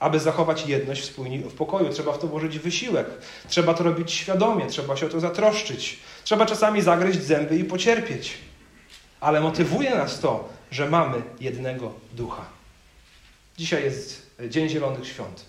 [0.00, 1.10] aby zachować jedność
[1.48, 1.92] w, pokoju.
[1.92, 3.06] Trzeba w to włożyć wysiłek.
[3.48, 5.98] Trzeba to robić świadomie, trzeba się o to zatroszczyć.
[6.24, 8.38] Trzeba czasami zagryźć zęby i pocierpieć.
[9.20, 12.44] Ale motywuje nas to, że mamy jednego ducha.
[13.58, 15.44] Dzisiaj jest Dzień Zielonych Świąt.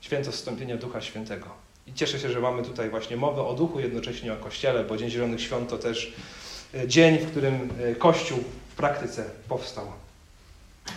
[0.00, 1.46] Święto wstąpienia Ducha Świętego.
[1.86, 5.10] I cieszę się, że mamy tutaj właśnie mowę o duchu, jednocześnie o Kościele, bo Dzień
[5.10, 6.12] Zielonych Świąt to też
[6.86, 9.84] dzień, w którym e, Kościół w praktyce powstał.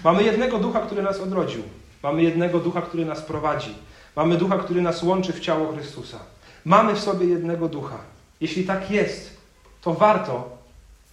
[0.03, 1.63] Mamy jednego ducha, który nas odrodził.
[2.03, 3.75] Mamy jednego ducha, który nas prowadzi.
[4.15, 6.19] Mamy ducha, który nas łączy w ciało Chrystusa.
[6.65, 7.97] Mamy w sobie jednego ducha.
[8.41, 9.37] Jeśli tak jest,
[9.81, 10.57] to warto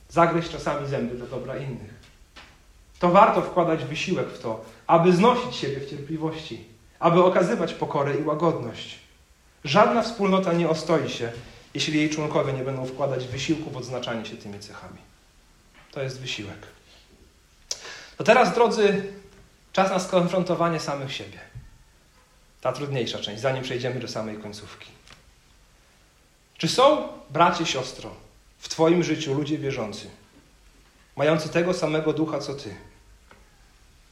[0.08, 1.94] zagryźć czasami zęby do dobra innych.
[2.98, 6.64] To warto wkładać wysiłek w to, aby znosić siebie w cierpliwości,
[6.98, 8.98] aby okazywać pokorę i łagodność.
[9.64, 11.32] Żadna wspólnota nie ostoi się,
[11.74, 14.98] jeśli jej członkowie nie będą wkładać wysiłku w odznaczanie się tymi cechami.
[15.90, 16.66] To jest wysiłek.
[18.16, 19.12] To teraz, drodzy,
[19.72, 21.38] czas na skonfrontowanie samych siebie.
[22.60, 24.90] Ta trudniejsza część, zanim przejdziemy do samej końcówki.
[26.58, 28.10] Czy są, bracie, siostro,
[28.58, 30.10] w Twoim życiu ludzie wierzący,
[31.16, 32.74] mający tego samego ducha co Ty?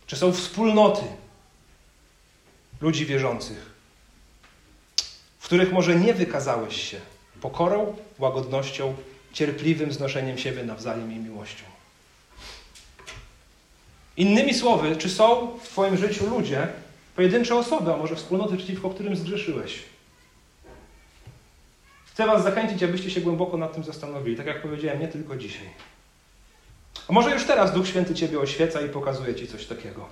[0.06, 1.02] Czy są wspólnoty
[2.80, 3.72] ludzi wierzących,
[5.38, 7.00] w których może nie wykazałeś się
[7.42, 8.94] pokorą, łagodnością,
[9.32, 11.64] cierpliwym znoszeniem siebie nawzajem i miłością?
[14.16, 16.68] Innymi słowy, czy są w Twoim życiu ludzie,
[17.16, 19.82] pojedyncze osoby, a może wspólnoty, przeciwko którym zgrzeszyłeś?
[22.12, 24.36] Chcę Was zachęcić, abyście się głęboko nad tym zastanowili.
[24.36, 25.68] Tak jak powiedziałem, nie tylko dzisiaj.
[27.08, 30.06] A może już teraz Duch Święty Ciebie oświeca i pokazuje Ci coś takiego.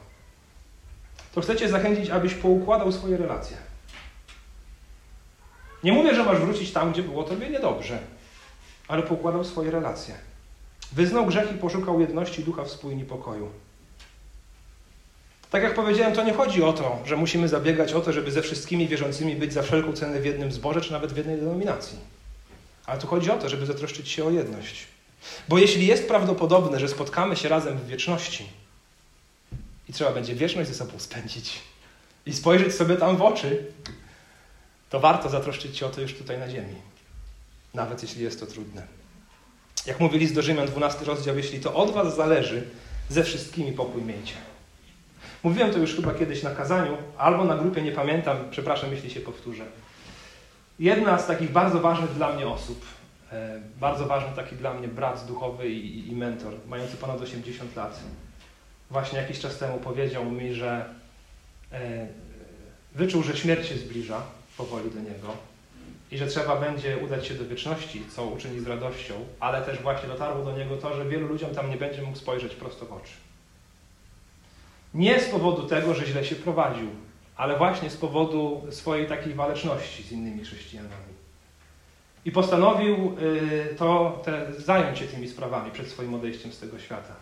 [1.35, 3.69] To chcę Cię zachęcić, abyś poukładał swoje relacje.
[5.85, 7.99] Nie mówię, że masz wrócić tam, gdzie było Tobie niedobrze,
[8.88, 10.14] ale poukładał swoje relacje.
[10.93, 13.49] Wyznał grzech i poszukał jedności ducha w spójni pokoju.
[15.51, 18.43] Tak jak powiedziałem, to nie chodzi o to, że musimy zabiegać o to, żeby ze
[18.43, 21.99] wszystkimi wierzącymi być za wszelką cenę w jednym zborze, czy nawet w jednej denominacji.
[22.87, 24.87] Ale tu chodzi o to, żeby zatroszczyć się o jedność.
[25.49, 28.47] Bo jeśli jest prawdopodobne, że spotkamy się razem w wieczności
[29.88, 31.59] i trzeba będzie wieczność ze sobą spędzić
[32.27, 33.73] i spojrzeć sobie tam w oczy,
[34.90, 36.74] to warto zatroszczyć się o to już tutaj na ziemi.
[37.74, 38.83] Nawet jeśli jest to trudne.
[39.87, 42.66] Jak mówi list do Rzymian, 12 rozdział, jeśli to od was zależy,
[43.09, 44.35] ze wszystkimi pokój miejcie.
[45.42, 49.20] Mówiłem to już chyba kiedyś na kazaniu, albo na grupie, nie pamiętam, przepraszam, jeśli się
[49.20, 49.64] powtórzę.
[50.79, 52.85] Jedna z takich bardzo ważnych dla mnie osób,
[53.33, 58.00] e, bardzo ważny taki dla mnie brat duchowy i, i mentor, mający ponad 80 lat,
[58.90, 60.94] właśnie jakiś czas temu powiedział mi, że
[61.72, 62.07] e,
[62.94, 64.22] wyczuł, że śmierć się zbliża
[64.61, 65.29] powoli do niego
[66.11, 70.09] i że trzeba będzie udać się do wieczności, co uczyni z radością, ale też właśnie
[70.09, 73.12] dotarło do niego to, że wielu ludziom tam nie będzie mógł spojrzeć prosto w oczy.
[74.94, 76.88] Nie z powodu tego, że źle się prowadził,
[77.37, 81.11] ale właśnie z powodu swojej takiej waleczności z innymi chrześcijanami.
[82.25, 87.14] I postanowił y, to, te, zająć się tymi sprawami przed swoim odejściem z tego świata.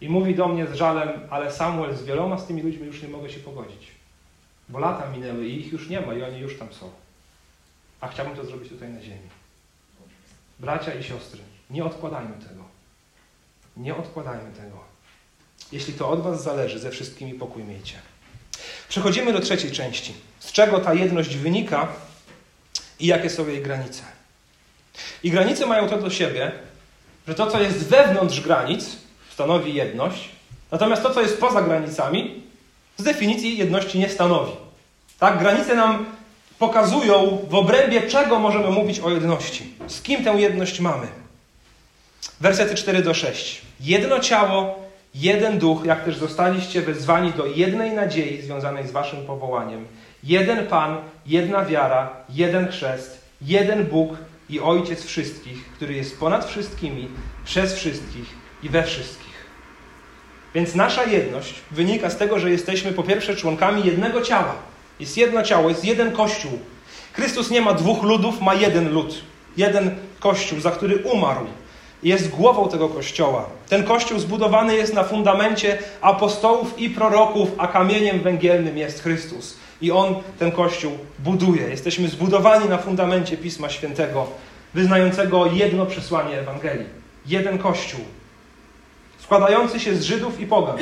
[0.00, 3.08] I mówi do mnie z żalem, ale Samuel, z wieloma z tymi ludźmi już nie
[3.08, 3.99] mogę się pogodzić.
[4.70, 6.90] Bo lata minęły i ich już nie ma i oni już tam są.
[8.00, 9.28] A chciałbym to zrobić tutaj na ziemi.
[10.58, 12.64] Bracia i siostry, nie odkładajmy tego.
[13.76, 14.78] Nie odkładajmy tego.
[15.72, 17.94] Jeśli to od Was zależy, ze wszystkimi pokój miejcie.
[18.88, 20.14] Przechodzimy do trzeciej części.
[20.38, 21.88] Z czego ta jedność wynika
[23.00, 24.02] i jakie są jej granice.
[25.22, 26.52] I granice mają to do siebie,
[27.28, 28.96] że to, co jest wewnątrz granic,
[29.32, 30.28] stanowi jedność,
[30.70, 32.42] natomiast to, co jest poza granicami,
[32.96, 34.52] z definicji jedności nie stanowi.
[35.20, 36.06] Tak, granice nam
[36.58, 39.74] pokazują, w obrębie czego możemy mówić o jedności.
[39.86, 41.06] Z kim tę jedność mamy?
[42.40, 43.62] Wersety 4 do 6.
[43.80, 44.78] Jedno ciało,
[45.14, 49.86] jeden duch, jak też zostaliście wezwani do jednej nadziei związanej z waszym powołaniem.
[50.24, 54.10] Jeden Pan, jedna wiara, jeden chrzest, jeden Bóg
[54.50, 57.08] i Ojciec wszystkich, który jest ponad wszystkimi,
[57.44, 58.26] przez wszystkich
[58.62, 59.30] i we wszystkich.
[60.54, 64.69] Więc nasza jedność wynika z tego, że jesteśmy po pierwsze członkami jednego ciała.
[65.00, 66.58] Jest jedno ciało, jest jeden kościół.
[67.12, 69.14] Chrystus nie ma dwóch ludów, ma jeden lud.
[69.56, 71.46] Jeden kościół, za który umarł.
[72.02, 73.46] Jest głową tego kościoła.
[73.68, 79.56] Ten kościół zbudowany jest na fundamencie apostołów i proroków, a kamieniem węgielnym jest Chrystus.
[79.80, 81.68] I on ten kościół buduje.
[81.68, 84.26] Jesteśmy zbudowani na fundamencie Pisma Świętego,
[84.74, 86.86] wyznającego jedno przesłanie Ewangelii.
[87.26, 88.00] Jeden kościół.
[89.18, 90.76] Składający się z Żydów i Pogan.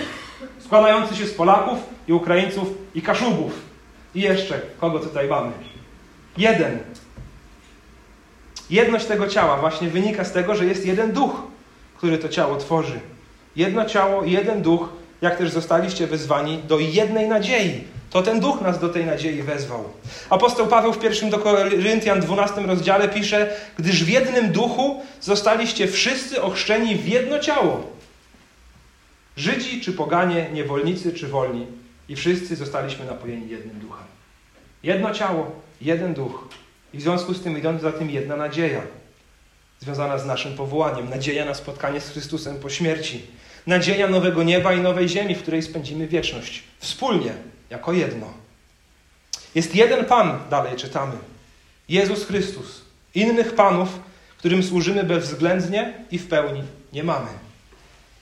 [0.64, 1.78] Składający się z Polaków
[2.08, 3.67] i Ukraińców i Kaszubów.
[4.14, 5.52] I jeszcze, kogo tutaj mamy?
[6.36, 6.78] Jeden.
[8.70, 11.42] Jedność tego ciała właśnie wynika z tego, że jest jeden duch,
[11.96, 13.00] który to ciało tworzy.
[13.56, 14.88] Jedno ciało, jeden duch,
[15.22, 17.84] jak też zostaliście wezwani do jednej nadziei.
[18.10, 19.84] To ten duch nas do tej nadziei wezwał.
[20.30, 26.42] Apostoł Paweł w pierwszym do Koryntian 12 rozdziale pisze, gdyż w jednym duchu zostaliście wszyscy
[26.42, 27.86] ochrzczeni w jedno ciało.
[29.36, 31.66] Żydzi czy poganie, niewolnicy czy wolni.
[32.08, 34.06] I wszyscy zostaliśmy napojeni jednym duchem.
[34.82, 36.48] Jedno ciało, jeden duch.
[36.94, 38.82] I w związku z tym idąc za tym jedna nadzieja,
[39.80, 41.10] związana z naszym powołaniem.
[41.10, 43.22] Nadzieja na spotkanie z Chrystusem po śmierci.
[43.66, 46.62] Nadzieja nowego nieba i nowej ziemi, w której spędzimy wieczność.
[46.78, 47.32] Wspólnie,
[47.70, 48.32] jako jedno.
[49.54, 51.14] Jest jeden Pan, dalej czytamy.
[51.88, 52.82] Jezus Chrystus.
[53.14, 53.88] Innych Panów,
[54.38, 57.28] którym służymy bezwzględnie i w pełni nie mamy.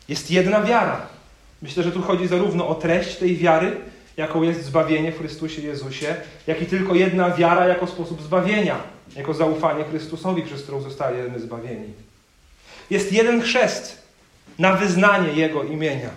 [0.09, 1.16] Jest jedna wiara.
[1.67, 3.77] Myślę, że tu chodzi zarówno o treść tej wiary,
[4.17, 8.81] jaką jest zbawienie w Chrystusie Jezusie, jak i tylko jedna wiara jako sposób zbawienia,
[9.17, 11.93] jako zaufanie Chrystusowi, przez którą zostajemy zbawieni.
[12.91, 14.03] Jest jeden chrzest
[14.59, 16.11] na wyznanie Jego imienia.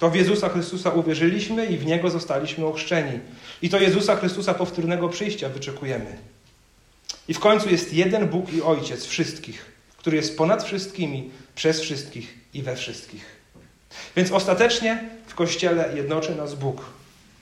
[0.00, 3.18] To w Jezusa Chrystusa uwierzyliśmy i w Niego zostaliśmy ochrzczeni.
[3.62, 6.18] I to Jezusa Chrystusa powtórnego przyjścia wyczekujemy.
[7.28, 12.38] I w końcu jest jeden Bóg i Ojciec wszystkich, który jest ponad wszystkimi, przez wszystkich
[12.54, 13.37] i we wszystkich.
[14.16, 16.84] Więc ostatecznie w Kościele jednoczy nas Bóg,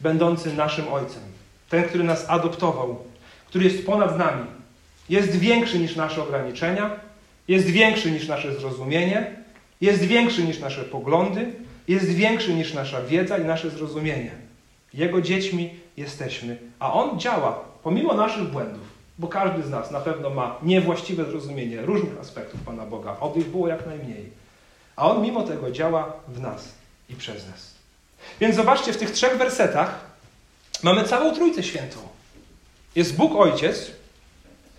[0.01, 1.23] będący naszym Ojcem.
[1.71, 3.05] Ten, który nas adoptował,
[3.47, 4.47] który jest ponad nami.
[5.09, 6.91] Jest większy niż nasze ograniczenia,
[7.49, 9.37] jest większy niż nasze zrozumienie,
[9.81, 11.53] jest większy niż nasze poglądy,
[11.89, 14.31] jest większy niż nasza wiedza i nasze zrozumienie.
[14.95, 18.83] Jego dziećmi jesteśmy, a On działa pomimo naszych błędów,
[19.19, 23.47] bo każdy z nas na pewno ma niewłaściwe zrozumienie różnych aspektów Pana Boga, oby ich
[23.47, 24.31] było jak najmniej.
[24.97, 26.69] A On mimo tego działa w nas
[27.09, 27.75] i przez nas.
[28.41, 30.01] Więc zobaczcie, w tych trzech wersetach
[30.83, 31.99] mamy całą Trójcę Świętą.
[32.95, 33.91] Jest Bóg Ojciec,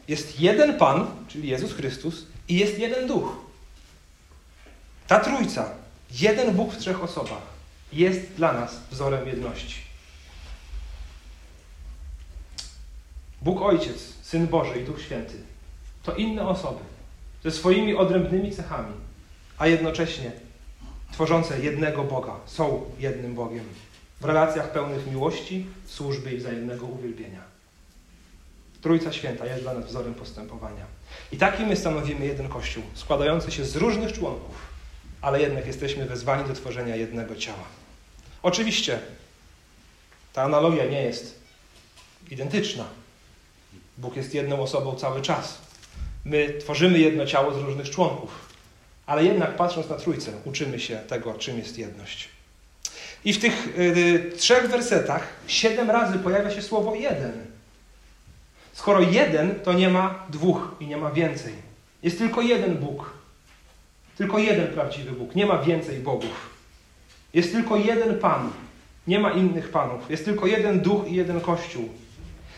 [0.07, 3.35] jest jeden Pan, czyli Jezus Chrystus, i jest jeden Duch.
[5.07, 5.69] Ta Trójca,
[6.11, 7.41] jeden Bóg w trzech osobach,
[7.93, 9.81] jest dla nas wzorem jedności.
[13.41, 15.41] Bóg Ojciec, Syn Boży i Duch Święty
[16.03, 16.79] to inne osoby
[17.43, 18.93] ze swoimi odrębnymi cechami,
[19.57, 20.31] a jednocześnie
[21.11, 23.65] tworzące jednego Boga, są jednym Bogiem
[24.21, 27.41] w relacjach pełnych miłości, służby i wzajemnego uwielbienia.
[28.81, 30.85] Trójca Święta jest dla nas wzorem postępowania.
[31.31, 34.55] I taki my stanowimy jeden Kościół, składający się z różnych członków,
[35.21, 37.63] ale jednak jesteśmy wezwani do tworzenia jednego ciała.
[38.43, 38.99] Oczywiście
[40.33, 41.39] ta analogia nie jest
[42.31, 42.85] identyczna.
[43.97, 45.57] Bóg jest jedną osobą cały czas.
[46.25, 48.46] My tworzymy jedno ciało z różnych członków,
[49.07, 52.29] ale jednak patrząc na Trójcę, uczymy się tego, czym jest jedność.
[53.25, 57.31] I w tych y, trzech wersetach siedem razy pojawia się słowo jeden.
[58.73, 61.53] Skoro jeden, to nie ma dwóch i nie ma więcej.
[62.03, 63.13] Jest tylko jeden Bóg.
[64.17, 65.35] Tylko jeden prawdziwy Bóg.
[65.35, 66.49] Nie ma więcej bogów.
[67.33, 68.49] Jest tylko jeden Pan.
[69.07, 70.09] Nie ma innych panów.
[70.09, 71.89] Jest tylko jeden duch i jeden kościół.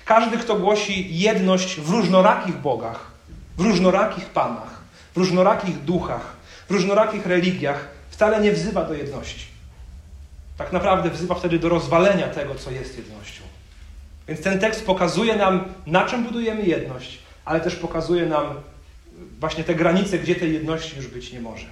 [0.06, 3.12] Każdy, kto głosi jedność w różnorakich bogach,
[3.58, 4.82] w różnorakich panach,
[5.14, 6.39] w różnorakich duchach,
[6.70, 9.46] w różnorakich religiach, wcale nie wzywa do jedności.
[10.58, 13.42] Tak naprawdę wzywa wtedy do rozwalenia tego, co jest jednością.
[14.28, 18.54] Więc ten tekst pokazuje nam, na czym budujemy jedność, ale też pokazuje nam
[19.40, 21.66] właśnie te granice, gdzie tej jedności już być nie może.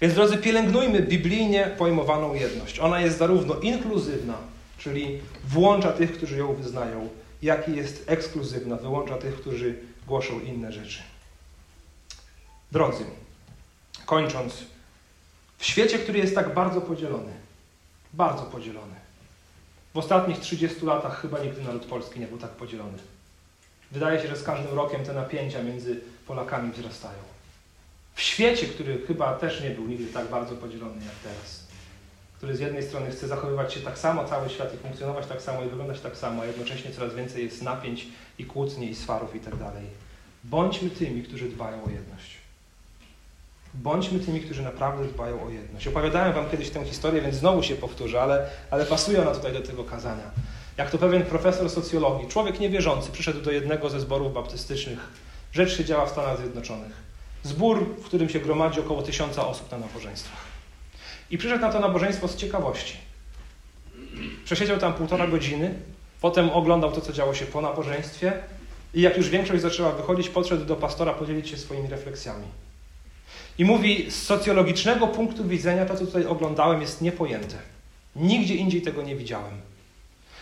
[0.00, 2.80] Więc drodzy, pielęgnujmy biblijnie pojmowaną jedność.
[2.80, 4.34] Ona jest zarówno inkluzywna,
[4.78, 7.08] czyli włącza tych, którzy ją wyznają,
[7.42, 9.74] jak i jest ekskluzywna, wyłącza tych, którzy
[10.06, 11.02] głoszą inne rzeczy.
[12.72, 13.04] Drodzy,
[14.06, 14.54] kończąc,
[15.58, 17.32] w świecie, który jest tak bardzo podzielony,
[18.12, 18.94] bardzo podzielony,
[19.94, 22.98] w ostatnich 30 latach chyba nigdy naród polski nie był tak podzielony.
[23.90, 27.18] Wydaje się, że z każdym rokiem te napięcia między Polakami wzrastają.
[28.14, 31.66] W świecie, który chyba też nie był nigdy tak bardzo podzielony jak teraz,
[32.36, 35.64] który z jednej strony chce zachowywać się tak samo cały świat i funkcjonować tak samo
[35.64, 38.06] i wyglądać tak samo, a jednocześnie coraz więcej jest napięć
[38.38, 39.86] i kłótni i swarów i tak dalej.
[40.44, 42.39] Bądźmy tymi, którzy dbają o jedność.
[43.74, 45.88] Bądźmy tymi, którzy naprawdę dbają o jedność.
[45.88, 49.60] Opowiadałem Wam kiedyś tę historię, więc znowu się powtórzę, ale, ale pasuje ona tutaj do
[49.60, 50.30] tego kazania.
[50.76, 54.98] Jak to pewien profesor socjologii, człowiek niewierzący, przyszedł do jednego ze zborów baptystycznych.
[55.52, 56.92] Rzecz się działa w Stanach Zjednoczonych.
[57.42, 60.40] Zbór, w którym się gromadzi około tysiąca osób na nabożeństwach.
[61.30, 62.96] I przyszedł na to nabożeństwo z ciekawości.
[64.44, 65.74] Przesiedział tam półtora godziny,
[66.20, 68.32] potem oglądał to, co działo się po nabożeństwie
[68.94, 72.46] i jak już większość zaczęła wychodzić, podszedł do pastora podzielić się swoimi refleksjami.
[73.60, 77.56] I mówi, z socjologicznego punktu widzenia to, co tutaj oglądałem, jest niepojęte.
[78.16, 79.52] Nigdzie indziej tego nie widziałem.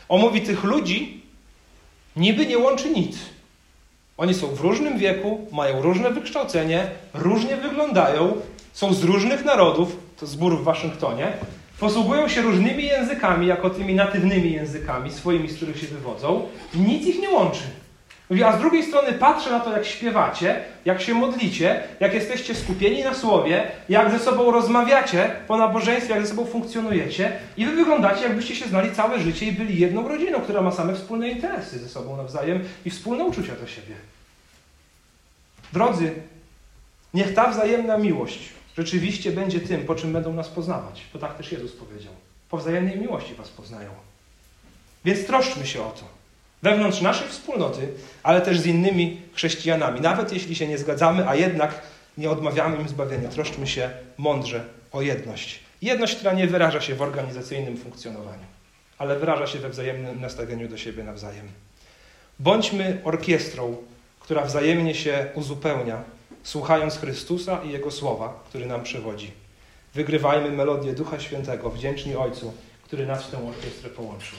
[0.08, 1.22] On mówi, tych ludzi
[2.16, 3.18] niby nie łączy nic.
[4.16, 8.36] Oni są w różnym wieku, mają różne wykształcenie, różnie wyglądają,
[8.72, 11.32] są z różnych narodów, to zbór w Waszyngtonie,
[11.80, 17.20] posługują się różnymi językami, jako tymi natywnymi językami, swoimi, z których się wywodzą, nic ich
[17.20, 17.64] nie łączy.
[18.30, 22.54] Mówi, a z drugiej strony patrzę na to, jak śpiewacie, jak się modlicie, jak jesteście
[22.54, 27.72] skupieni na słowie, jak ze sobą rozmawiacie po nabożeństwie, jak ze sobą funkcjonujecie i wy
[27.72, 31.78] wyglądacie, jakbyście się znali całe życie i byli jedną rodziną, która ma same wspólne interesy
[31.78, 33.94] ze sobą nawzajem i wspólne uczucia do siebie.
[35.72, 36.12] Drodzy,
[37.14, 38.38] niech ta wzajemna miłość
[38.76, 41.02] rzeczywiście będzie tym, po czym będą nas poznawać.
[41.12, 42.12] To tak też Jezus powiedział.
[42.50, 43.90] Po wzajemnej miłości was poznają.
[45.04, 46.17] Więc troszczmy się o to
[46.62, 47.88] wewnątrz naszej wspólnoty,
[48.22, 50.00] ale też z innymi chrześcijanami.
[50.00, 51.82] Nawet jeśli się nie zgadzamy, a jednak
[52.18, 55.60] nie odmawiamy im zbawienia, troszczmy się mądrze o jedność.
[55.82, 58.44] Jedność, która nie wyraża się w organizacyjnym funkcjonowaniu,
[58.98, 61.48] ale wyraża się we wzajemnym nastawieniu do siebie nawzajem.
[62.38, 63.76] Bądźmy orkiestrą,
[64.20, 66.02] która wzajemnie się uzupełnia,
[66.42, 69.30] słuchając Chrystusa i Jego słowa, który nam przewodzi.
[69.94, 72.52] Wygrywajmy melodię Ducha Świętego, wdzięczni Ojcu,
[72.82, 74.38] który nas w tę orkiestrę połączył.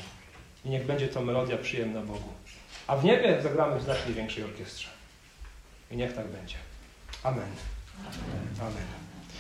[0.66, 2.34] I niech będzie to melodia przyjemna Bogu.
[2.88, 4.90] A w niebie zagramy w znacznie większej orkiestrze.
[5.92, 6.56] I niech tak będzie.
[7.24, 7.52] Amen.
[8.00, 8.48] Amen.
[8.62, 9.09] Amen.